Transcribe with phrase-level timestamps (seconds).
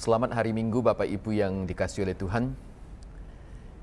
[0.00, 2.56] Selamat hari Minggu Bapak Ibu yang dikasih oleh Tuhan.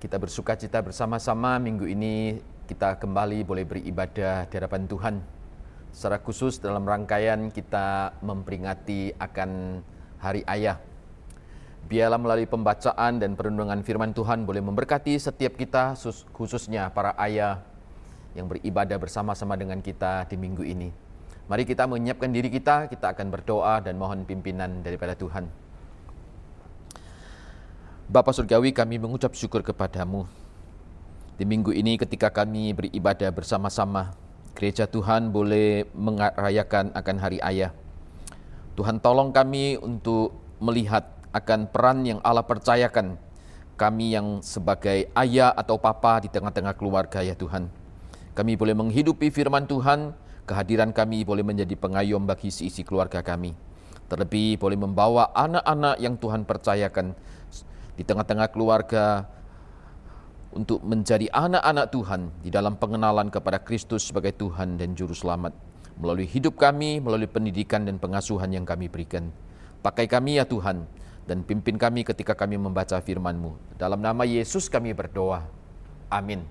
[0.02, 5.22] Kita bersuka cita bersama-sama minggu ini kita kembali boleh beribadah di hadapan Tuhan.
[5.94, 9.78] Secara khusus dalam rangkaian kita memperingati akan
[10.18, 10.82] Hari Ayah.
[11.86, 15.94] Biarlah melalui pembacaan dan perundungan firman Tuhan boleh memberkati setiap kita
[16.34, 17.62] khususnya para ayah
[18.34, 20.90] yang beribadah bersama-sama dengan kita di minggu ini.
[21.46, 25.67] Mari kita menyiapkan diri kita, kita akan berdoa dan mohon pimpinan daripada Tuhan.
[28.08, 30.24] Bapa Surgawi kami mengucap syukur kepadamu.
[31.36, 34.16] Di minggu ini ketika kami beribadah bersama-sama,
[34.56, 37.76] gereja Tuhan boleh merayakan akan hari ayah.
[38.80, 40.32] Tuhan tolong kami untuk
[40.64, 41.04] melihat
[41.36, 43.20] akan peran yang Allah percayakan
[43.76, 47.68] kami yang sebagai ayah atau papa di tengah-tengah keluarga ya Tuhan.
[48.40, 50.16] Kami boleh menghidupi firman Tuhan,
[50.48, 53.52] kehadiran kami boleh menjadi pengayom bagi isi-isi keluarga kami.
[54.08, 57.12] Terlebih boleh membawa anak-anak yang Tuhan percayakan
[57.98, 59.26] di tengah-tengah keluarga
[60.54, 65.52] untuk menjadi anak-anak Tuhan di dalam pengenalan kepada Kristus sebagai Tuhan dan Juru Selamat.
[65.98, 69.34] Melalui hidup kami, melalui pendidikan dan pengasuhan yang kami berikan.
[69.82, 70.86] Pakai kami ya Tuhan,
[71.26, 73.82] dan pimpin kami ketika kami membaca firman-Mu.
[73.82, 75.42] Dalam nama Yesus kami berdoa.
[76.08, 76.46] Amin.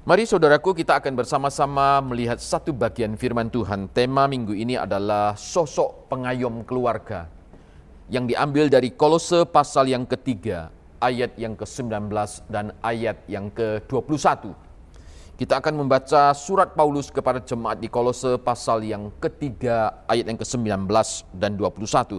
[0.00, 3.92] Mari saudaraku kita akan bersama-sama melihat satu bagian firman Tuhan.
[3.92, 7.39] Tema minggu ini adalah sosok pengayom keluarga
[8.10, 12.10] yang diambil dari Kolose pasal yang ketiga, ayat yang ke-19
[12.50, 14.50] dan ayat yang ke-21.
[15.38, 20.90] Kita akan membaca surat Paulus kepada jemaat di Kolose pasal yang ketiga, ayat yang ke-19
[21.38, 22.18] dan 21.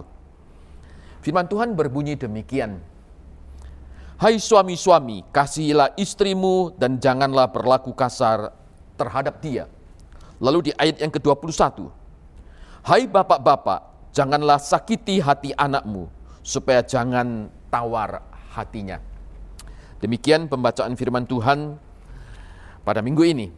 [1.20, 2.80] Firman Tuhan berbunyi demikian.
[4.16, 8.48] Hai suami-suami, kasihilah istrimu dan janganlah berlaku kasar
[8.96, 9.68] terhadap dia.
[10.40, 11.84] Lalu di ayat yang ke-21.
[12.82, 16.04] Hai bapak-bapak, Janganlah sakiti hati anakmu,
[16.44, 18.20] supaya jangan tawar
[18.52, 19.00] hatinya.
[20.04, 21.80] Demikian pembacaan firman Tuhan
[22.84, 23.48] pada minggu ini.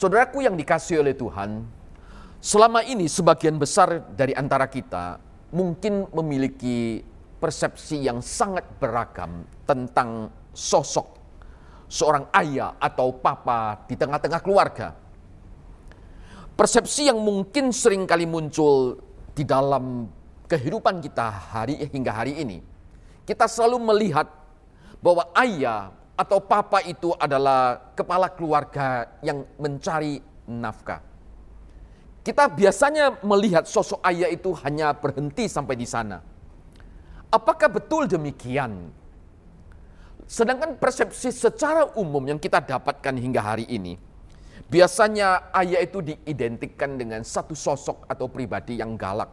[0.00, 1.60] Saudaraku yang dikasih oleh Tuhan,
[2.40, 5.20] selama ini sebagian besar dari antara kita
[5.52, 7.04] mungkin memiliki
[7.36, 11.18] persepsi yang sangat beragam tentang sosok
[11.90, 14.94] seorang ayah atau papa di tengah-tengah keluarga.
[16.54, 19.07] Persepsi yang mungkin sering kali muncul
[19.38, 20.10] di dalam
[20.50, 22.58] kehidupan kita hari hingga hari ini,
[23.22, 24.26] kita selalu melihat
[24.98, 30.18] bahwa ayah atau papa itu adalah kepala keluarga yang mencari
[30.50, 30.98] nafkah.
[32.26, 36.18] Kita biasanya melihat sosok ayah itu hanya berhenti sampai di sana.
[37.30, 38.90] Apakah betul demikian?
[40.26, 43.96] Sedangkan persepsi secara umum yang kita dapatkan hingga hari ini,
[44.68, 49.32] Biasanya ayah itu diidentikan dengan satu sosok atau pribadi yang galak.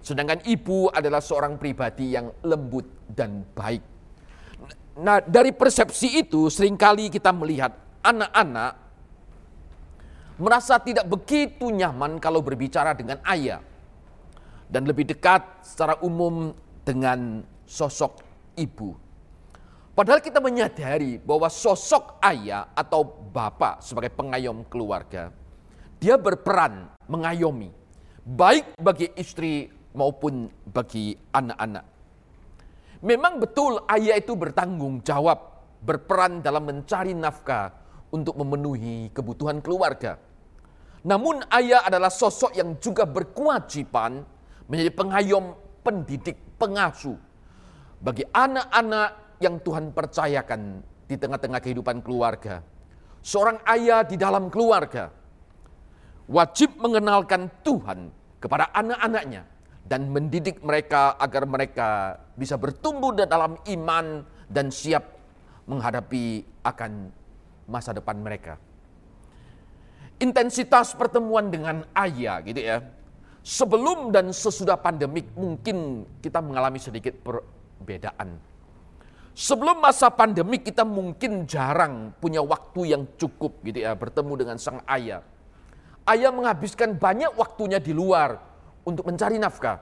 [0.00, 3.84] Sedangkan ibu adalah seorang pribadi yang lembut dan baik.
[4.96, 8.80] Nah, dari persepsi itu sering kali kita melihat anak-anak
[10.40, 13.60] merasa tidak begitu nyaman kalau berbicara dengan ayah
[14.72, 18.24] dan lebih dekat secara umum dengan sosok
[18.56, 18.96] ibu.
[20.00, 25.28] Padahal kita menyadari bahwa sosok ayah atau bapak sebagai pengayom keluarga,
[26.00, 27.68] dia berperan mengayomi,
[28.24, 31.84] baik bagi istri maupun bagi anak-anak.
[33.04, 35.36] Memang betul ayah itu bertanggung jawab,
[35.84, 37.68] berperan dalam mencari nafkah
[38.08, 40.16] untuk memenuhi kebutuhan keluarga.
[41.04, 44.24] Namun ayah adalah sosok yang juga berkewajiban
[44.64, 45.52] menjadi pengayom,
[45.84, 47.20] pendidik, pengasuh
[48.00, 52.60] bagi anak-anak yang Tuhan percayakan di tengah-tengah kehidupan keluarga.
[53.24, 55.08] Seorang ayah di dalam keluarga
[56.30, 59.42] wajib mengenalkan Tuhan kepada anak-anaknya
[59.84, 61.88] dan mendidik mereka agar mereka
[62.36, 65.02] bisa bertumbuh dalam iman dan siap
[65.66, 67.10] menghadapi akan
[67.66, 68.56] masa depan mereka.
[70.20, 72.84] Intensitas pertemuan dengan ayah gitu ya.
[73.40, 78.36] Sebelum dan sesudah pandemik mungkin kita mengalami sedikit perbedaan
[79.40, 84.84] Sebelum masa pandemi kita mungkin jarang punya waktu yang cukup gitu ya bertemu dengan sang
[84.84, 85.24] ayah.
[86.04, 88.36] Ayah menghabiskan banyak waktunya di luar
[88.84, 89.80] untuk mencari nafkah.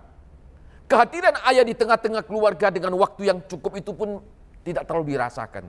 [0.87, 4.23] Kehadiran ayah di tengah-tengah keluarga dengan waktu yang cukup itu pun
[4.63, 5.67] tidak terlalu dirasakan.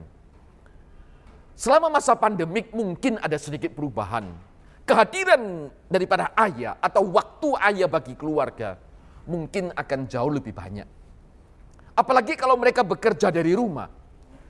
[1.58, 4.30] Selama masa pandemik mungkin ada sedikit perubahan.
[4.86, 8.78] Kehadiran daripada ayah atau waktu ayah bagi keluarga
[9.26, 10.99] mungkin akan jauh lebih banyak.
[11.94, 13.90] Apalagi kalau mereka bekerja dari rumah.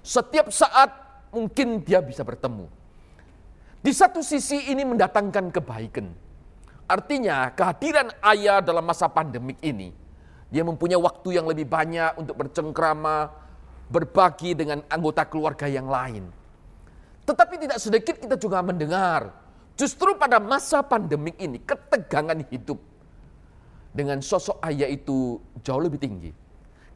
[0.01, 0.91] Setiap saat
[1.33, 2.67] mungkin dia bisa bertemu.
[3.81, 6.13] Di satu sisi ini mendatangkan kebaikan.
[6.91, 9.95] Artinya kehadiran ayah dalam masa pandemik ini,
[10.51, 13.31] dia mempunyai waktu yang lebih banyak untuk bercengkrama,
[13.87, 16.27] berbagi dengan anggota keluarga yang lain.
[17.25, 19.31] Tetapi tidak sedikit kita juga mendengar,
[19.79, 22.83] justru pada masa pandemik ini ketegangan hidup
[23.95, 26.31] dengan sosok ayah itu jauh lebih tinggi.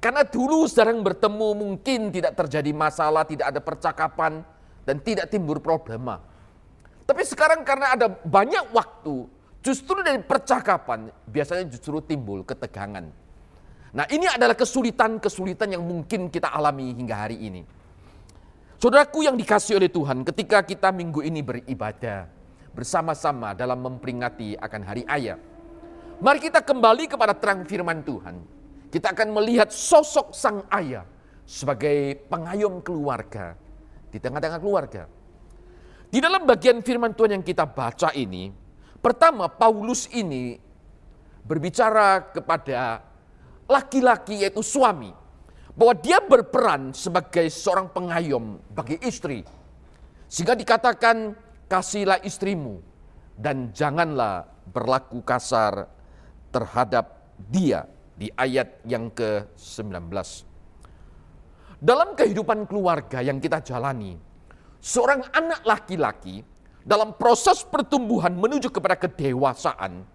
[0.05, 4.45] Karena dulu jarang bertemu mungkin tidak terjadi masalah, tidak ada percakapan,
[4.85, 6.21] dan tidak timbul problema.
[7.09, 9.25] Tapi sekarang karena ada banyak waktu,
[9.65, 13.09] Justru dari percakapan biasanya justru timbul ketegangan.
[13.97, 17.65] Nah ini adalah kesulitan-kesulitan yang mungkin kita alami hingga hari ini.
[18.77, 22.29] Saudaraku yang dikasih oleh Tuhan ketika kita minggu ini beribadah
[22.77, 25.41] bersama-sama dalam memperingati akan hari ayah.
[26.21, 28.45] Mari kita kembali kepada terang firman Tuhan.
[28.95, 31.03] Kita akan melihat sosok sang ayah
[31.43, 33.59] sebagai pengayom keluarga
[34.15, 35.11] di tengah-tengah keluarga.
[36.07, 38.55] Di dalam bagian firman Tuhan yang kita baca ini,
[39.05, 40.57] Pertama, Paulus ini
[41.45, 43.05] berbicara kepada
[43.69, 45.13] laki-laki yaitu suami
[45.77, 49.45] bahwa dia berperan sebagai seorang pengayom bagi istri.
[50.25, 51.37] Sehingga dikatakan
[51.69, 52.81] kasihlah istrimu
[53.37, 55.85] dan janganlah berlaku kasar
[56.49, 60.11] terhadap dia di ayat yang ke-19.
[61.83, 64.17] Dalam kehidupan keluarga yang kita jalani,
[64.81, 66.41] seorang anak laki-laki
[66.81, 70.07] dalam proses pertumbuhan menuju kepada kedewasaan,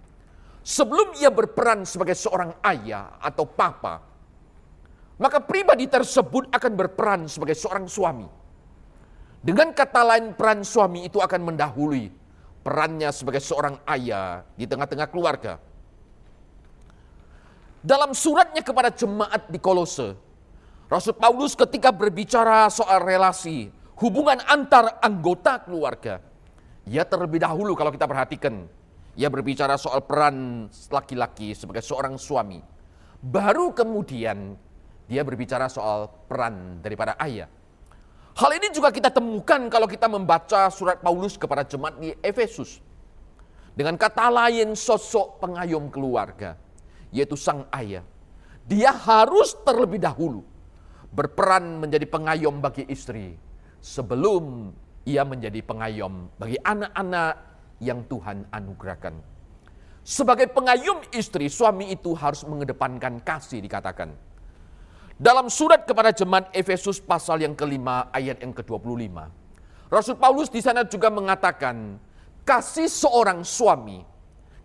[0.64, 4.02] sebelum ia berperan sebagai seorang ayah atau papa,
[5.20, 8.28] maka pribadi tersebut akan berperan sebagai seorang suami.
[9.40, 12.12] Dengan kata lain, peran suami itu akan mendahului
[12.60, 15.60] perannya sebagai seorang ayah di tengah-tengah keluarga.
[17.80, 20.16] Dalam suratnya kepada jemaat di Kolose,
[20.92, 23.72] Rasul Paulus ketika berbicara soal relasi,
[24.04, 26.20] hubungan antar anggota keluarga,
[26.90, 28.66] Ya terlebih dahulu kalau kita perhatikan,
[29.14, 32.58] ia berbicara soal peran laki-laki sebagai seorang suami.
[33.22, 34.58] Baru kemudian
[35.06, 37.46] dia berbicara soal peran daripada ayah.
[38.34, 42.82] Hal ini juga kita temukan kalau kita membaca surat Paulus kepada jemaat di Efesus.
[43.78, 46.58] Dengan kata lain sosok pengayom keluarga,
[47.10, 48.06] yaitu sang ayah.
[48.70, 50.46] Dia harus terlebih dahulu
[51.10, 53.34] berperan menjadi pengayom bagi istri
[53.82, 54.70] sebelum
[55.10, 57.34] ia menjadi pengayom bagi anak-anak
[57.82, 59.16] yang Tuhan anugerahkan.
[60.06, 64.10] Sebagai pengayom istri, suami itu harus mengedepankan kasih dikatakan.
[65.20, 69.20] Dalam surat kepada jemaat Efesus pasal yang kelima ayat yang ke-25.
[69.92, 72.00] Rasul Paulus di sana juga mengatakan,
[72.48, 74.02] kasih seorang suami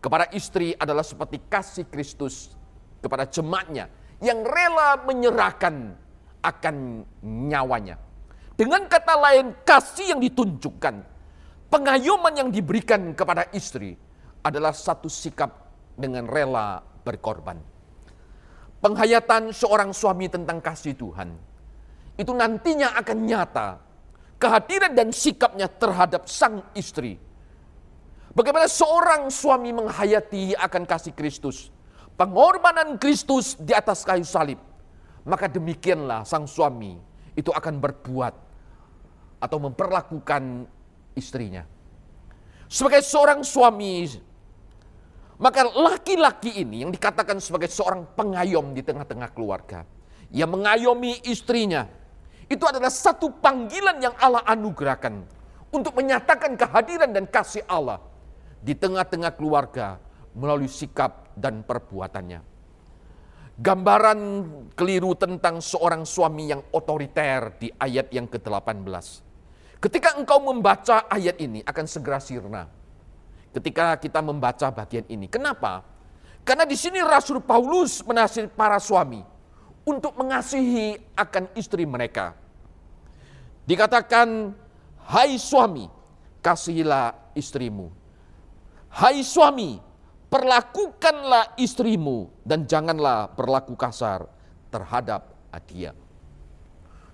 [0.04, 2.52] kepada istri adalah seperti kasih Kristus
[3.00, 3.88] kepada jemaatnya
[4.20, 5.96] yang rela menyerahkan
[6.44, 6.76] akan
[7.24, 7.96] nyawanya.
[8.52, 11.00] Dengan kata lain, kasih yang ditunjukkan,
[11.72, 13.96] pengayoman yang diberikan kepada istri
[14.44, 17.56] adalah satu sikap dengan rela berkorban.
[18.84, 21.32] Penghayatan seorang suami tentang kasih Tuhan
[22.20, 23.68] itu nantinya akan nyata
[24.36, 27.16] kehadiran dan sikapnya terhadap sang istri.
[28.34, 31.70] Bagaimana seorang suami menghayati akan kasih Kristus,
[32.18, 34.58] pengorbanan Kristus di atas kayu salib,
[35.22, 36.98] maka demikianlah sang suami
[37.38, 38.34] itu akan berbuat
[39.38, 40.66] atau memperlakukan
[41.14, 41.62] istrinya.
[42.66, 44.02] Sebagai seorang suami,
[45.38, 49.86] maka laki-laki ini yang dikatakan sebagai seorang pengayom di tengah-tengah keluarga,
[50.34, 51.86] yang mengayomi istrinya,
[52.50, 55.22] itu adalah satu panggilan yang Allah anugerahkan
[55.70, 58.02] untuk menyatakan kehadiran dan kasih Allah
[58.64, 60.00] di tengah-tengah keluarga
[60.32, 62.40] melalui sikap dan perbuatannya.
[63.54, 64.20] Gambaran
[64.74, 69.22] keliru tentang seorang suami yang otoriter di ayat yang ke-18
[69.84, 72.64] Ketika engkau membaca ayat ini akan segera sirna.
[73.52, 75.28] Ketika kita membaca bagian ini.
[75.28, 75.84] Kenapa?
[76.40, 79.20] Karena di sini Rasul Paulus menasihati para suami
[79.84, 82.32] untuk mengasihi akan istri mereka.
[83.68, 84.56] Dikatakan,
[85.04, 85.84] hai suami,
[86.40, 87.92] kasihilah istrimu.
[88.94, 89.74] Hai suami,
[90.30, 94.22] perlakukanlah istrimu dan janganlah berlaku kasar
[94.70, 95.34] terhadap
[95.66, 95.90] dia.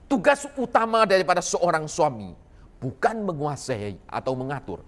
[0.05, 2.37] Tugas utama daripada seorang suami
[2.85, 4.85] bukan menguasai atau mengatur,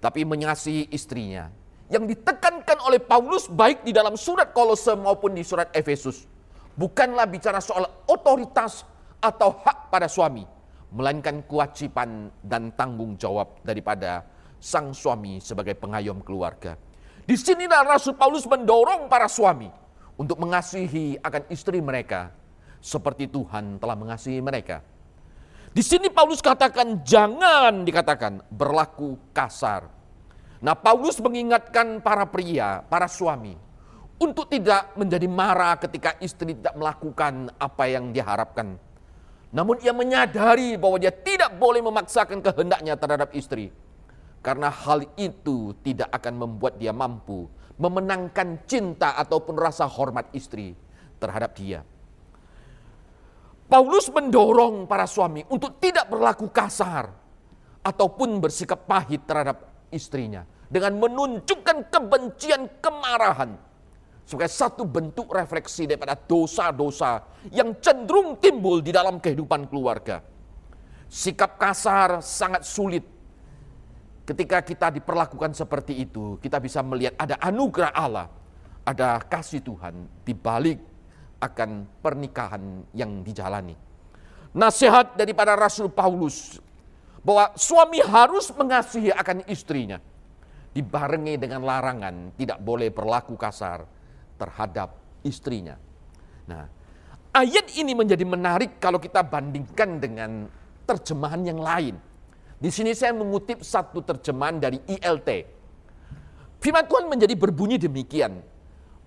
[0.00, 1.52] tapi mengasihi istrinya.
[1.92, 6.24] Yang ditekankan oleh Paulus baik di dalam surat Kolose maupun di surat Efesus
[6.72, 8.80] bukanlah bicara soal otoritas
[9.20, 10.48] atau hak pada suami,
[10.88, 14.24] melainkan kewajiban dan tanggung jawab daripada
[14.58, 16.74] sang suami sebagai pengayom keluarga.
[17.24, 19.70] Di sinilah Rasul Paulus mendorong para suami
[20.18, 22.34] untuk mengasihi akan istri mereka
[22.82, 24.82] seperti Tuhan telah mengasihi mereka.
[25.68, 29.86] Di sini Paulus katakan jangan dikatakan berlaku kasar.
[30.58, 33.54] Nah, Paulus mengingatkan para pria, para suami,
[34.18, 38.74] untuk tidak menjadi marah ketika istri tidak melakukan apa yang diharapkan.
[39.54, 43.70] Namun ia menyadari bahwa dia tidak boleh memaksakan kehendaknya terhadap istri.
[44.48, 47.44] Karena hal itu tidak akan membuat dia mampu
[47.76, 50.72] memenangkan cinta ataupun rasa hormat istri
[51.20, 51.84] terhadap dia.
[53.68, 57.12] Paulus mendorong para suami untuk tidak berlaku kasar
[57.84, 63.52] ataupun bersikap pahit terhadap istrinya dengan menunjukkan kebencian kemarahan
[64.24, 67.20] sebagai satu bentuk refleksi daripada dosa-dosa
[67.52, 70.24] yang cenderung timbul di dalam kehidupan keluarga.
[71.04, 73.17] Sikap kasar sangat sulit
[74.28, 76.36] ketika kita diperlakukan seperti itu.
[76.44, 78.28] Kita bisa melihat ada anugerah Allah,
[78.84, 80.76] ada kasih Tuhan di balik
[81.40, 83.72] akan pernikahan yang dijalani.
[84.52, 86.60] Nasihat daripada Rasul Paulus
[87.24, 90.00] bahwa suami harus mengasihi akan istrinya
[90.72, 93.84] dibarengi dengan larangan tidak boleh berlaku kasar
[94.38, 94.94] terhadap
[95.24, 95.74] istrinya.
[96.48, 96.64] Nah,
[97.34, 100.30] ayat ini menjadi menarik kalau kita bandingkan dengan
[100.86, 101.96] terjemahan yang lain.
[102.58, 105.30] Di sini saya mengutip satu terjemahan dari ILT.
[106.58, 108.42] Firman Tuhan menjadi berbunyi demikian.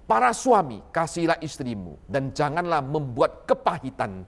[0.07, 4.23] Para suami, kasihilah istrimu dan janganlah membuat kepahitan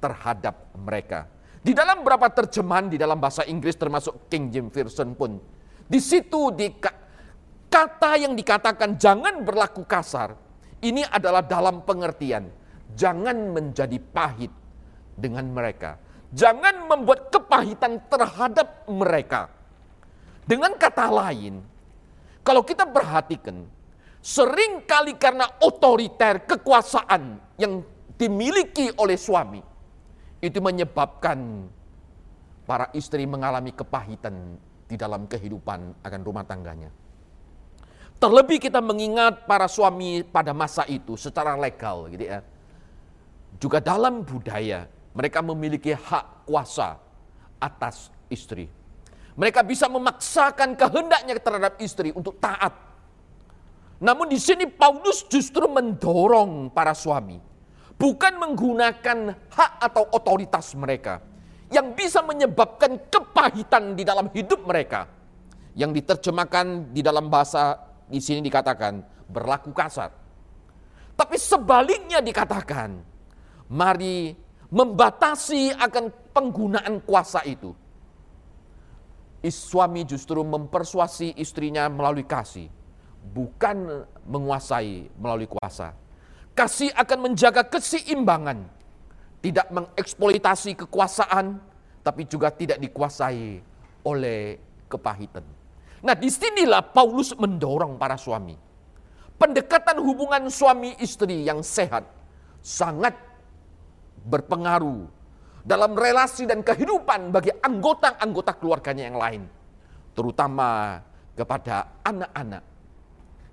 [0.00, 1.28] terhadap mereka.
[1.60, 5.40] Di dalam beberapa terjemahan di dalam bahasa Inggris termasuk King James Version pun,
[5.88, 6.72] di situ di
[7.68, 10.36] kata yang dikatakan jangan berlaku kasar,
[10.84, 12.48] ini adalah dalam pengertian
[12.94, 14.52] jangan menjadi pahit
[15.16, 15.98] dengan mereka.
[16.34, 19.46] Jangan membuat kepahitan terhadap mereka.
[20.46, 21.62] Dengan kata lain,
[22.42, 23.66] kalau kita perhatikan,
[24.22, 27.82] sering kali karena otoriter kekuasaan yang
[28.18, 29.62] dimiliki oleh suami,
[30.42, 31.66] itu menyebabkan
[32.66, 36.90] para istri mengalami kepahitan di dalam kehidupan akan rumah tangganya.
[38.16, 42.40] Terlebih kita mengingat para suami pada masa itu secara legal gitu ya.
[43.60, 47.00] Juga dalam budaya mereka memiliki hak kuasa
[47.56, 48.68] atas istri.
[49.36, 52.72] Mereka bisa memaksakan kehendaknya terhadap istri untuk taat.
[53.96, 57.40] Namun di sini Paulus justru mendorong para suami
[57.96, 59.18] bukan menggunakan
[59.48, 61.24] hak atau otoritas mereka
[61.72, 65.08] yang bisa menyebabkan kepahitan di dalam hidup mereka.
[65.76, 67.76] Yang diterjemahkan di dalam bahasa
[68.08, 70.08] di sini dikatakan berlaku kasar.
[71.16, 72.96] Tapi sebaliknya dikatakan,
[73.68, 77.74] mari membatasi akan penggunaan kuasa itu.
[79.46, 82.66] Suami justru mempersuasi istrinya melalui kasih,
[83.30, 85.94] bukan menguasai melalui kuasa
[86.56, 88.64] Kasih akan menjaga keseimbangan,
[89.44, 91.60] tidak mengeksploitasi kekuasaan,
[92.00, 93.60] tapi juga tidak dikuasai
[94.08, 94.56] oleh
[94.88, 95.44] kepahitan.
[96.00, 98.56] Nah, di sinilah Paulus mendorong para suami.
[99.36, 102.08] Pendekatan hubungan suami istri yang sehat
[102.64, 103.12] sangat
[104.26, 105.06] berpengaruh
[105.62, 109.42] dalam relasi dan kehidupan bagi anggota-anggota keluarganya yang lain,
[110.14, 111.00] terutama
[111.38, 112.76] kepada anak-anak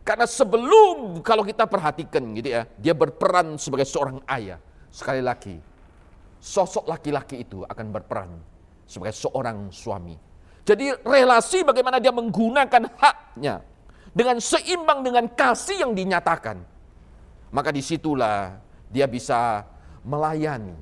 [0.03, 4.60] karena sebelum kalau kita perhatikan gitu ya, dia berperan sebagai seorang ayah.
[4.92, 5.56] Sekali lagi,
[6.44, 8.30] sosok laki-laki itu akan berperan
[8.84, 10.20] sebagai seorang suami.
[10.68, 13.63] Jadi relasi bagaimana dia menggunakan haknya
[14.12, 16.60] dengan seimbang dengan kasih yang dinyatakan.
[17.56, 18.60] Maka di situlah
[18.92, 19.63] dia bisa
[20.03, 20.75] melayani,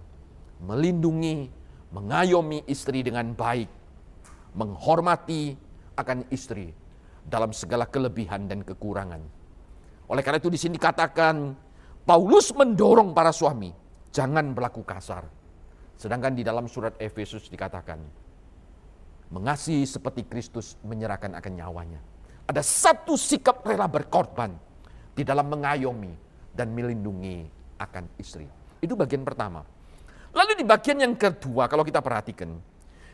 [0.61, 1.49] melindungi,
[1.93, 3.69] mengayomi istri dengan baik,
[4.57, 5.55] menghormati
[5.97, 6.73] akan istri
[7.25, 9.21] dalam segala kelebihan dan kekurangan.
[10.11, 11.55] Oleh karena itu di sini dikatakan
[12.03, 13.71] Paulus mendorong para suami
[14.11, 15.23] jangan berlaku kasar.
[15.95, 18.01] Sedangkan di dalam surat Efesus dikatakan
[19.31, 22.01] mengasihi seperti Kristus menyerahkan akan nyawanya.
[22.49, 24.51] Ada satu sikap rela berkorban
[25.15, 26.11] di dalam mengayomi
[26.51, 27.47] dan melindungi
[27.79, 28.60] akan istri.
[28.81, 29.61] Itu bagian pertama.
[30.33, 32.57] Lalu di bagian yang kedua kalau kita perhatikan,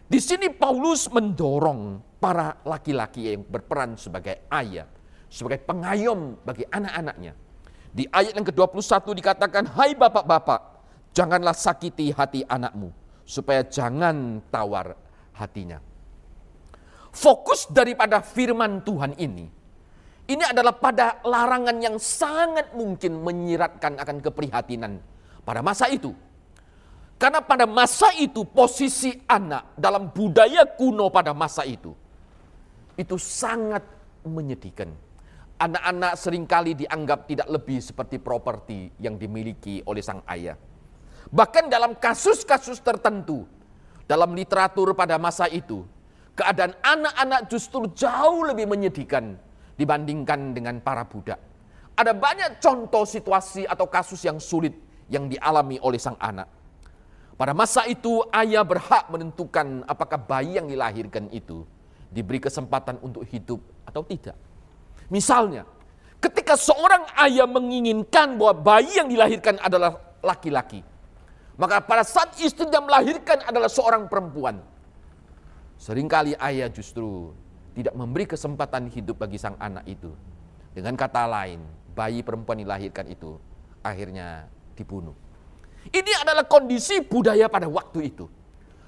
[0.08, 4.88] di sini Paulus mendorong para laki-laki yang berperan sebagai ayah,
[5.28, 7.36] sebagai pengayom bagi anak-anaknya.
[7.92, 10.62] Di ayat yang ke-21 dikatakan, Hai bapak-bapak,
[11.12, 12.94] janganlah sakiti hati anakmu,
[13.28, 14.96] supaya jangan tawar
[15.36, 15.84] hatinya.
[17.12, 19.50] Fokus daripada firman Tuhan ini,
[20.30, 25.17] ini adalah pada larangan yang sangat mungkin menyiratkan akan keprihatinan
[25.48, 26.12] pada masa itu
[27.16, 31.96] karena pada masa itu posisi anak dalam budaya kuno pada masa itu
[32.98, 33.86] itu sangat
[34.26, 34.90] menyedihkan.
[35.58, 40.58] Anak-anak sering kali dianggap tidak lebih seperti properti yang dimiliki oleh sang ayah.
[41.34, 43.46] Bahkan dalam kasus-kasus tertentu
[44.06, 45.82] dalam literatur pada masa itu,
[46.38, 49.34] keadaan anak-anak justru jauh lebih menyedihkan
[49.78, 51.42] dibandingkan dengan para budak.
[51.98, 56.48] Ada banyak contoh situasi atau kasus yang sulit yang dialami oleh sang anak.
[57.38, 61.64] Pada masa itu ayah berhak menentukan apakah bayi yang dilahirkan itu
[62.10, 64.34] diberi kesempatan untuk hidup atau tidak.
[65.08, 65.64] Misalnya,
[66.18, 70.82] ketika seorang ayah menginginkan bahwa bayi yang dilahirkan adalah laki-laki,
[71.56, 74.58] maka pada saat istrinya melahirkan adalah seorang perempuan.
[75.78, 77.32] Seringkali ayah justru
[77.78, 80.10] tidak memberi kesempatan hidup bagi sang anak itu.
[80.74, 81.62] Dengan kata lain,
[81.94, 83.38] bayi perempuan dilahirkan itu
[83.86, 85.18] akhirnya dibunuh.
[85.90, 88.30] Ini adalah kondisi budaya pada waktu itu.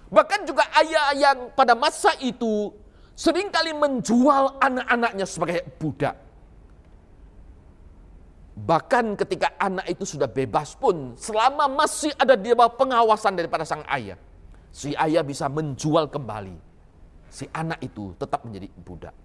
[0.09, 2.73] Bahkan juga ayah yang pada masa itu
[3.13, 6.17] sering kali menjual anak-anaknya sebagai budak.
[8.59, 13.87] Bahkan ketika anak itu sudah bebas pun, selama masih ada di bawah pengawasan daripada sang
[13.87, 14.19] ayah,
[14.73, 16.57] si ayah bisa menjual kembali.
[17.29, 19.15] Si anak itu tetap menjadi budak.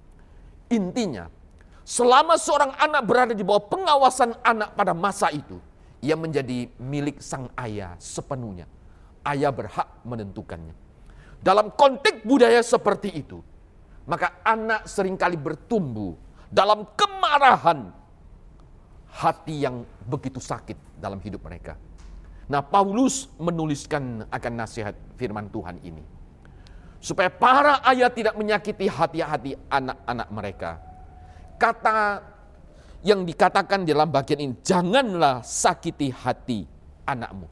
[0.71, 1.27] Intinya,
[1.83, 5.59] selama seorang anak berada di bawah pengawasan anak pada masa itu,
[6.05, 8.69] ia menjadi milik sang ayah sepenuhnya.
[9.25, 10.77] Ayah berhak menentukannya.
[11.41, 13.41] Dalam konteks budaya seperti itu,
[14.05, 16.13] maka anak sering kali bertumbuh
[16.53, 17.89] dalam kemarahan
[19.09, 21.81] hati yang begitu sakit dalam hidup mereka.
[22.53, 26.05] Nah, Paulus menuliskan akan nasihat firman Tuhan ini.
[27.01, 30.71] Supaya para ayah tidak menyakiti hati-hati anak-anak mereka.
[31.57, 32.21] Kata
[33.05, 36.65] yang dikatakan dalam bagian ini, janganlah sakiti hati
[37.05, 37.45] anakmu.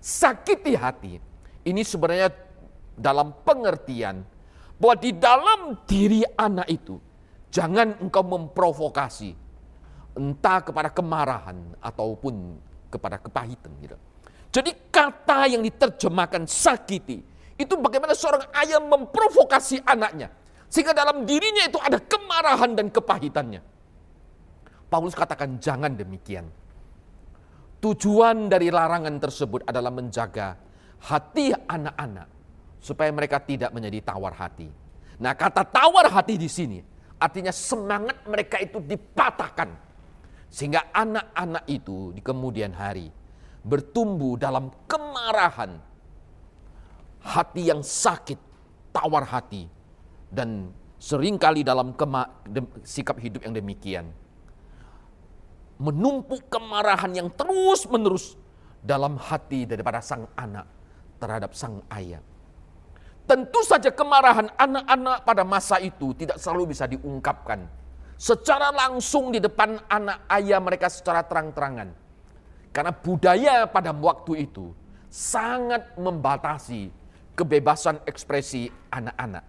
[0.00, 1.20] Sakiti hati,
[1.68, 2.32] ini sebenarnya
[2.96, 4.24] dalam pengertian
[4.80, 6.96] bahwa di dalam diri anak itu
[7.52, 9.36] jangan engkau memprovokasi
[10.16, 12.58] entah kepada kemarahan ataupun
[12.88, 13.96] kepada kepahitan gitu.
[14.54, 17.18] Jadi kata yang diterjemahkan sakiti
[17.58, 20.30] itu bagaimana seorang ayah memprovokasi anaknya
[20.70, 23.73] sehingga dalam dirinya itu ada kemarahan dan kepahitannya.
[24.94, 26.46] Paulus katakan jangan demikian.
[27.82, 30.54] Tujuan dari larangan tersebut adalah menjaga
[31.02, 32.30] hati anak-anak
[32.78, 34.70] supaya mereka tidak menjadi tawar hati.
[35.18, 36.78] Nah, kata tawar hati di sini
[37.18, 39.74] artinya semangat mereka itu dipatahkan
[40.46, 43.10] sehingga anak-anak itu di kemudian hari
[43.66, 45.74] bertumbuh dalam kemarahan,
[47.18, 48.38] hati yang sakit,
[48.94, 49.66] tawar hati
[50.30, 50.70] dan
[51.02, 51.98] sering kali dalam
[52.86, 54.06] sikap hidup yang demikian
[55.78, 58.38] menumpuk kemarahan yang terus-menerus
[58.84, 60.68] dalam hati daripada sang anak
[61.18, 62.20] terhadap sang ayah.
[63.24, 67.64] Tentu saja kemarahan anak-anak pada masa itu tidak selalu bisa diungkapkan
[68.20, 71.90] secara langsung di depan anak ayah mereka secara terang-terangan.
[72.74, 74.74] Karena budaya pada waktu itu
[75.06, 76.90] sangat membatasi
[77.38, 79.46] kebebasan ekspresi anak-anak.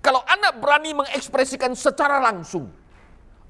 [0.00, 2.72] Kalau anak berani mengekspresikan secara langsung,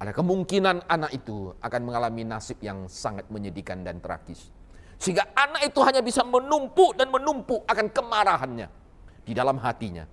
[0.01, 4.49] ada kemungkinan anak itu akan mengalami nasib yang sangat menyedihkan dan tragis.
[4.97, 8.65] Sehingga anak itu hanya bisa menumpuk dan menumpuk akan kemarahannya
[9.21, 10.09] di dalam hatinya.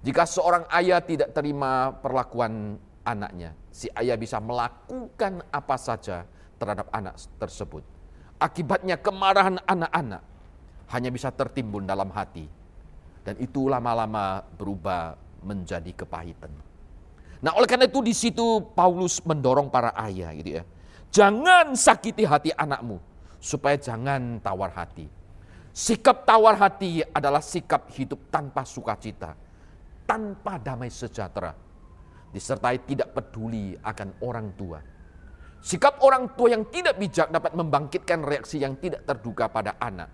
[0.00, 6.24] Jika seorang ayah tidak terima perlakuan anaknya, si ayah bisa melakukan apa saja
[6.56, 7.84] terhadap anak tersebut.
[8.40, 10.24] Akibatnya kemarahan anak-anak
[10.88, 12.48] hanya bisa tertimbun dalam hati.
[13.28, 16.65] Dan itu lama-lama berubah menjadi kepahitan.
[17.46, 20.66] Nah oleh karena itu di situ Paulus mendorong para ayah gitu ya.
[21.14, 22.98] Jangan sakiti hati anakmu
[23.38, 25.06] supaya jangan tawar hati.
[25.70, 29.38] Sikap tawar hati adalah sikap hidup tanpa sukacita,
[30.02, 31.54] tanpa damai sejahtera,
[32.34, 34.82] disertai tidak peduli akan orang tua.
[35.62, 40.10] Sikap orang tua yang tidak bijak dapat membangkitkan reaksi yang tidak terduga pada anak,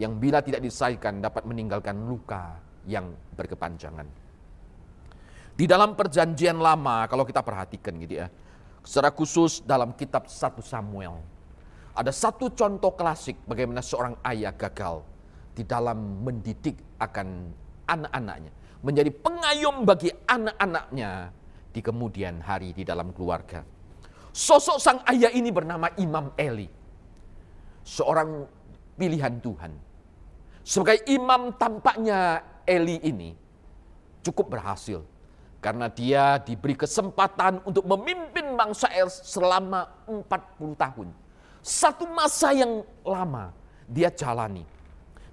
[0.00, 2.56] yang bila tidak diselesaikan dapat meninggalkan luka
[2.88, 4.23] yang berkepanjangan.
[5.54, 8.26] Di dalam perjanjian lama, kalau kita perhatikan gitu ya,
[8.82, 11.22] secara khusus dalam kitab 1 Samuel,
[11.94, 15.06] ada satu contoh klasik bagaimana seorang ayah gagal
[15.54, 17.54] di dalam mendidik akan
[17.86, 18.52] anak-anaknya.
[18.82, 21.30] Menjadi pengayom bagi anak-anaknya
[21.70, 23.62] di kemudian hari di dalam keluarga.
[24.34, 26.66] Sosok sang ayah ini bernama Imam Eli.
[27.86, 28.42] Seorang
[28.98, 29.72] pilihan Tuhan.
[30.66, 33.30] Sebagai imam tampaknya Eli ini
[34.26, 35.13] cukup berhasil.
[35.64, 40.28] Karena dia diberi kesempatan untuk memimpin bangsa Israel selama 40
[40.76, 41.08] tahun
[41.64, 43.48] satu masa yang lama
[43.88, 44.68] dia jalani.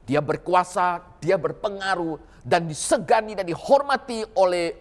[0.08, 2.18] Dia berkuasa, dia berpengaruh,
[2.48, 4.74] dan disegani dan dihormati oleh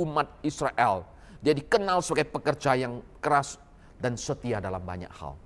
[0.00, 1.04] umat Israel.
[1.44, 3.60] Dia dikenal sebagai pekerja yang keras
[4.00, 5.36] dan setia dalam banyak hal.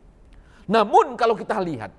[0.70, 1.90] Namun kalau kita lihat,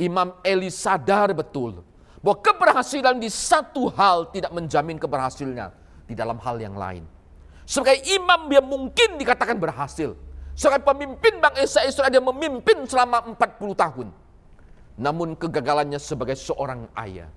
[0.00, 1.84] Imam Eli sadar betul
[2.24, 5.68] bahwa keberhasilan di satu hal tidak menjamin keberhasilan
[6.10, 7.06] di dalam hal yang lain.
[7.62, 10.18] Sebagai imam dia mungkin dikatakan berhasil.
[10.58, 13.38] Sebagai pemimpin bangsa Israel dia memimpin selama 40
[13.78, 14.08] tahun.
[14.98, 17.30] Namun kegagalannya sebagai seorang ayah.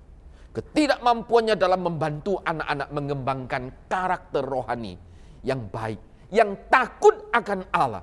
[0.50, 4.98] Ketidakmampuannya dalam membantu anak-anak mengembangkan karakter rohani
[5.46, 6.02] yang baik.
[6.34, 8.02] Yang takut akan Allah.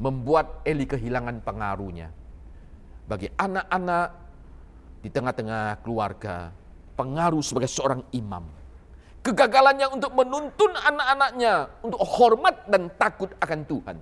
[0.00, 2.08] Membuat Eli kehilangan pengaruhnya.
[3.04, 4.08] Bagi anak-anak
[5.04, 6.48] di tengah-tengah keluarga.
[6.96, 8.65] Pengaruh sebagai seorang imam
[9.26, 13.98] Kegagalannya untuk menuntun anak-anaknya untuk hormat dan takut akan Tuhan.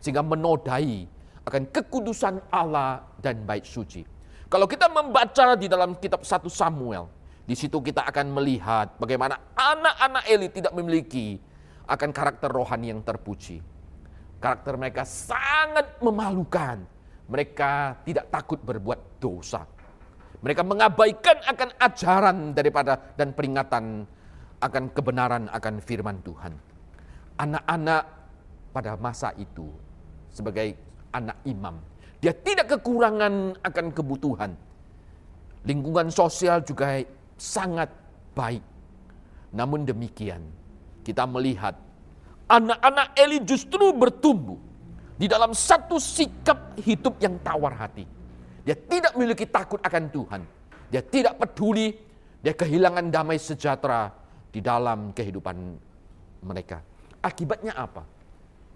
[0.00, 1.04] Sehingga menodai
[1.44, 4.00] akan kekudusan Allah dan baik suci.
[4.48, 7.04] Kalau kita membaca di dalam kitab 1 Samuel,
[7.44, 11.36] di situ kita akan melihat bagaimana anak-anak Eli tidak memiliki
[11.84, 13.60] akan karakter rohani yang terpuji.
[14.40, 16.80] Karakter mereka sangat memalukan.
[17.28, 19.68] Mereka tidak takut berbuat dosa.
[20.40, 24.04] Mereka mengabaikan akan ajaran daripada dan peringatan
[24.64, 26.56] akan kebenaran akan firman Tuhan.
[27.36, 28.02] Anak-anak
[28.72, 29.68] pada masa itu
[30.32, 30.72] sebagai
[31.12, 31.76] anak imam,
[32.24, 34.56] dia tidak kekurangan akan kebutuhan.
[35.68, 37.04] Lingkungan sosial juga
[37.36, 37.92] sangat
[38.32, 38.64] baik.
[39.54, 40.42] Namun demikian,
[41.04, 41.76] kita melihat
[42.48, 44.58] anak-anak Eli justru bertumbuh
[45.14, 48.04] di dalam satu sikap hidup yang tawar hati.
[48.64, 50.42] Dia tidak memiliki takut akan Tuhan.
[50.88, 51.92] Dia tidak peduli,
[52.40, 54.23] dia kehilangan damai sejahtera
[54.54, 55.56] di dalam kehidupan
[56.46, 56.78] mereka.
[57.18, 58.06] Akibatnya apa?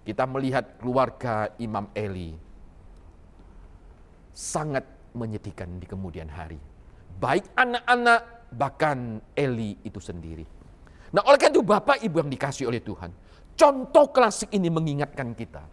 [0.03, 2.35] Kita melihat keluarga Imam Eli
[4.35, 4.83] sangat
[5.15, 6.59] menyedihkan di kemudian hari.
[7.15, 10.43] Baik anak-anak, bahkan Eli itu sendiri.
[11.15, 13.15] Nah oleh karena itu Bapak Ibu yang dikasih oleh Tuhan,
[13.55, 15.63] contoh klasik ini mengingatkan kita.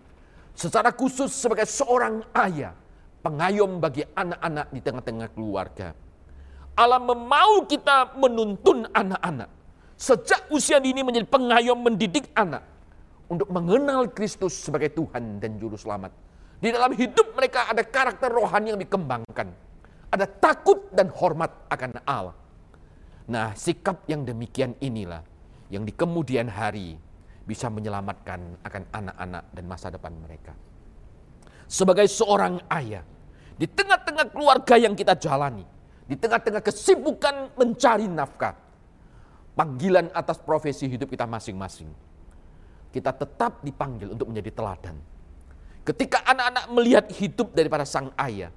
[0.56, 2.72] Secara khusus sebagai seorang ayah,
[3.20, 5.92] pengayom bagi anak-anak di tengah-tengah keluarga.
[6.76, 9.55] Allah memau kita menuntun anak-anak
[9.96, 12.62] sejak usia dini menjadi pengayom mendidik anak
[13.26, 16.12] untuk mengenal Kristus sebagai Tuhan dan Juru Selamat.
[16.60, 19.48] Di dalam hidup mereka ada karakter rohani yang dikembangkan.
[20.12, 22.36] Ada takut dan hormat akan Allah.
[23.26, 25.20] Nah, sikap yang demikian inilah
[25.68, 26.94] yang di kemudian hari
[27.42, 30.54] bisa menyelamatkan akan anak-anak dan masa depan mereka.
[31.66, 33.02] Sebagai seorang ayah,
[33.58, 35.66] di tengah-tengah keluarga yang kita jalani,
[36.06, 38.54] di tengah-tengah kesibukan mencari nafkah,
[39.56, 41.88] panggilan atas profesi hidup kita masing-masing.
[42.92, 44.96] Kita tetap dipanggil untuk menjadi teladan.
[45.82, 48.52] Ketika anak-anak melihat hidup daripada sang ayah,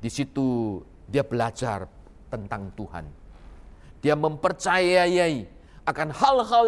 [0.00, 1.86] di situ dia belajar
[2.32, 3.04] tentang Tuhan.
[4.02, 5.46] Dia mempercayai
[5.86, 6.66] akan hal-hal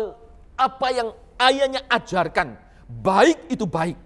[0.54, 1.08] apa yang
[1.40, 2.54] ayahnya ajarkan,
[3.02, 3.98] baik itu baik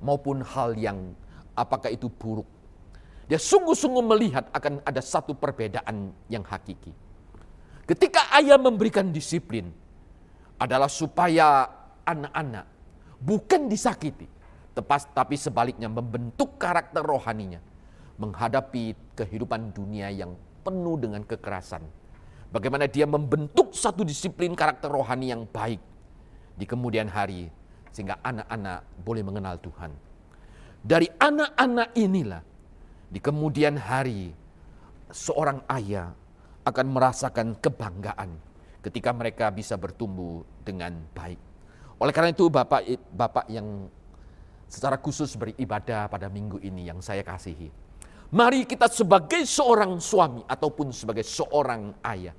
[0.00, 1.12] maupun hal yang
[1.52, 2.48] apakah itu buruk.
[3.28, 6.90] Dia sungguh-sungguh melihat akan ada satu perbedaan yang hakiki
[7.90, 9.66] Ketika ayah memberikan disiplin
[10.62, 11.66] adalah supaya
[12.06, 12.62] anak-anak
[13.18, 14.30] bukan disakiti,
[14.78, 17.58] tepas tapi sebaliknya membentuk karakter rohaninya
[18.14, 21.82] menghadapi kehidupan dunia yang penuh dengan kekerasan.
[22.54, 25.82] Bagaimana dia membentuk satu disiplin karakter rohani yang baik
[26.54, 27.50] di kemudian hari
[27.90, 29.90] sehingga anak-anak boleh mengenal Tuhan.
[30.78, 32.42] Dari anak-anak inilah
[33.10, 34.30] di kemudian hari
[35.10, 36.14] seorang ayah
[36.64, 38.36] akan merasakan kebanggaan
[38.80, 41.40] ketika mereka bisa bertumbuh dengan baik.
[42.00, 43.88] Oleh karena itu Bapak Bapak yang
[44.70, 47.68] secara khusus beribadah pada minggu ini yang saya kasihi.
[48.30, 52.32] Mari kita sebagai seorang suami ataupun sebagai seorang ayah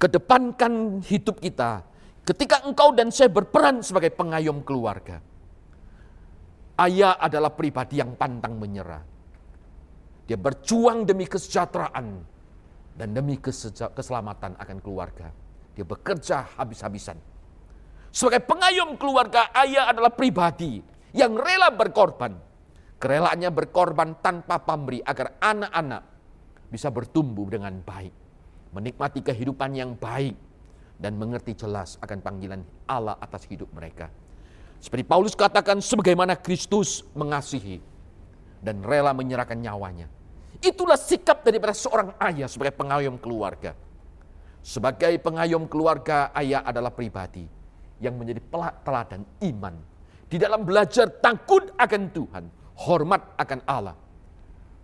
[0.00, 1.84] kedepankan hidup kita
[2.24, 5.20] ketika engkau dan saya berperan sebagai pengayom keluarga.
[6.74, 9.04] Ayah adalah pribadi yang pantang menyerah.
[10.26, 12.33] Dia berjuang demi kesejahteraan
[12.94, 15.30] dan demi keselamatan akan keluarga.
[15.74, 17.18] Dia bekerja habis-habisan.
[18.14, 20.78] Sebagai pengayom keluarga, ayah adalah pribadi
[21.10, 22.38] yang rela berkorban.
[23.02, 26.02] Kerelaannya berkorban tanpa pamrih agar anak-anak
[26.70, 28.14] bisa bertumbuh dengan baik.
[28.70, 30.38] Menikmati kehidupan yang baik
[30.98, 34.10] dan mengerti jelas akan panggilan Allah atas hidup mereka.
[34.78, 37.82] Seperti Paulus katakan sebagaimana Kristus mengasihi
[38.62, 40.06] dan rela menyerahkan nyawanya
[40.64, 43.76] Itulah sikap daripada seorang ayah sebagai pengayom keluarga.
[44.64, 47.44] Sebagai pengayom keluarga, ayah adalah pribadi
[48.00, 48.40] yang menjadi
[48.80, 49.76] teladan iman.
[50.24, 52.44] Di dalam belajar takut akan Tuhan,
[52.88, 53.96] hormat akan Allah.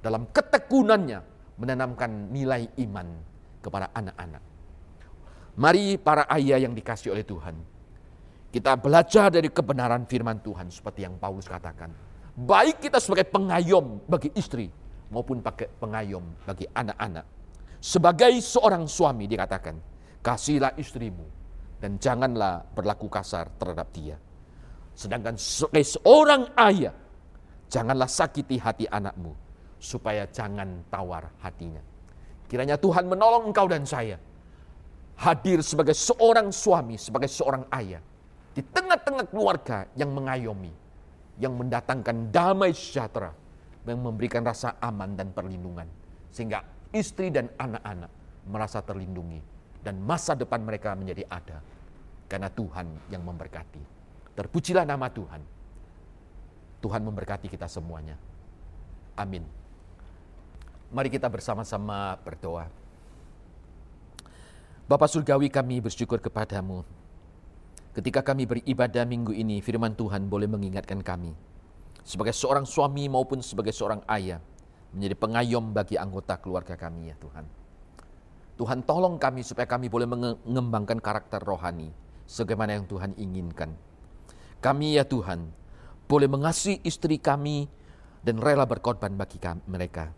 [0.05, 1.21] Dalam ketekunannya
[1.57, 3.09] menanamkan nilai iman
[3.65, 4.43] kepada anak-anak.
[5.57, 7.57] Mari para ayah yang dikasih oleh Tuhan.
[8.53, 11.89] Kita belajar dari kebenaran firman Tuhan seperti yang Paulus katakan.
[12.37, 14.73] Baik kita sebagai pengayom bagi istri,
[15.11, 17.27] maupun pakai pengayom bagi anak-anak.
[17.83, 19.77] Sebagai seorang suami dikatakan,
[20.21, 21.25] Kasihilah istrimu
[21.81, 24.21] dan janganlah berlaku kasar terhadap dia.
[24.93, 26.93] Sedangkan sebagai seorang ayah,
[27.73, 29.33] janganlah sakiti hati anakmu,
[29.81, 31.81] supaya jangan tawar hatinya.
[32.53, 34.21] Kiranya Tuhan menolong engkau dan saya,
[35.17, 38.05] hadir sebagai seorang suami, sebagai seorang ayah,
[38.53, 40.73] di tengah-tengah keluarga yang mengayomi,
[41.41, 43.33] yang mendatangkan damai sejahtera,
[43.87, 45.89] yang memberikan rasa aman dan perlindungan.
[46.31, 46.63] Sehingga
[46.93, 48.11] istri dan anak-anak
[48.49, 49.41] merasa terlindungi
[49.81, 51.59] dan masa depan mereka menjadi ada.
[52.31, 53.83] Karena Tuhan yang memberkati.
[54.39, 55.43] Terpujilah nama Tuhan.
[56.81, 58.15] Tuhan memberkati kita semuanya.
[59.19, 59.43] Amin.
[60.95, 62.71] Mari kita bersama-sama berdoa.
[64.87, 66.83] Bapak Surgawi kami bersyukur kepadamu
[67.91, 71.35] Ketika kami beribadah minggu ini, firman Tuhan boleh mengingatkan kami.
[72.05, 74.41] Sebagai seorang suami maupun sebagai seorang ayah,
[74.91, 77.47] menjadi pengayom bagi anggota keluarga kami ya Tuhan.
[78.61, 81.89] Tuhan tolong kami supaya kami boleh mengembangkan karakter rohani,
[82.29, 83.73] sebagaimana yang Tuhan inginkan.
[84.61, 85.49] Kami ya Tuhan,
[86.05, 87.65] boleh mengasihi istri kami
[88.21, 90.13] dan rela berkorban bagi kami, mereka.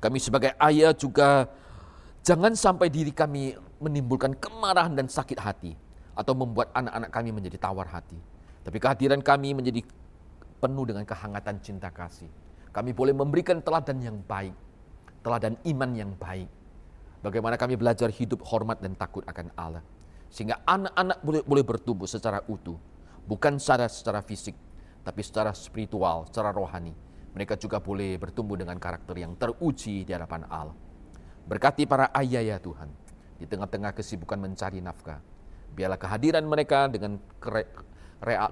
[0.00, 1.48] Kami sebagai ayah juga
[2.24, 5.76] jangan sampai diri kami menimbulkan kemarahan dan sakit hati
[6.16, 8.16] atau membuat anak-anak kami menjadi tawar hati.
[8.64, 9.84] Tapi kehadiran kami menjadi
[10.64, 12.32] penuh dengan kehangatan cinta kasih.
[12.72, 14.56] Kami boleh memberikan teladan yang baik,
[15.20, 16.48] teladan iman yang baik.
[17.20, 19.84] Bagaimana kami belajar hidup hormat dan takut akan Allah.
[20.32, 22.80] Sehingga anak-anak boleh, boleh bertumbuh secara utuh.
[23.28, 24.56] Bukan secara, secara fisik,
[25.04, 26.96] tapi secara spiritual, secara rohani.
[27.36, 30.76] Mereka juga boleh bertumbuh dengan karakter yang teruji di hadapan Allah.
[31.44, 32.88] Berkati para ayah ya Tuhan,
[33.36, 35.20] di tengah-tengah kesibukan mencari nafkah
[35.74, 37.18] Biarlah kehadiran mereka dengan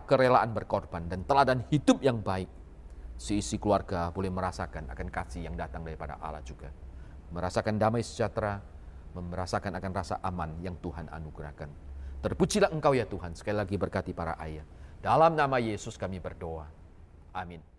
[0.06, 2.48] kerelaan berkorban dan teladan hidup yang baik.
[3.16, 6.68] Seisi keluarga boleh merasakan akan kasih yang datang daripada Allah juga.
[7.32, 8.60] Merasakan damai sejahtera,
[9.14, 11.70] merasakan akan rasa aman yang Tuhan anugerahkan.
[12.22, 14.66] Terpujilah engkau ya Tuhan, sekali lagi berkati para ayah.
[15.02, 16.68] Dalam nama Yesus kami berdoa.
[17.34, 17.71] Amin.